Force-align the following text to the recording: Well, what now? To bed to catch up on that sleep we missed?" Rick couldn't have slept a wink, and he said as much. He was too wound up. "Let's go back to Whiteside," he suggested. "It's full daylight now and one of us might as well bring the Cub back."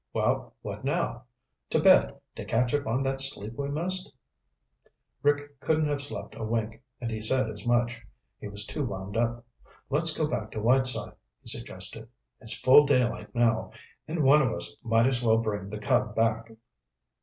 Well, 0.13 0.55
what 0.63 0.83
now? 0.83 1.25
To 1.69 1.79
bed 1.79 2.19
to 2.33 2.43
catch 2.43 2.73
up 2.73 2.87
on 2.87 3.03
that 3.03 3.21
sleep 3.21 3.53
we 3.53 3.69
missed?" 3.69 4.11
Rick 5.21 5.59
couldn't 5.59 5.89
have 5.89 6.01
slept 6.01 6.33
a 6.33 6.43
wink, 6.43 6.81
and 6.99 7.11
he 7.11 7.21
said 7.21 7.47
as 7.51 7.67
much. 7.67 8.01
He 8.39 8.47
was 8.47 8.65
too 8.65 8.83
wound 8.83 9.15
up. 9.15 9.45
"Let's 9.91 10.17
go 10.17 10.27
back 10.27 10.49
to 10.53 10.59
Whiteside," 10.59 11.13
he 11.43 11.49
suggested. 11.49 12.09
"It's 12.39 12.59
full 12.59 12.87
daylight 12.87 13.35
now 13.35 13.73
and 14.07 14.23
one 14.23 14.41
of 14.41 14.51
us 14.51 14.75
might 14.81 15.05
as 15.05 15.21
well 15.21 15.37
bring 15.37 15.69
the 15.69 15.77
Cub 15.77 16.15
back." 16.15 16.49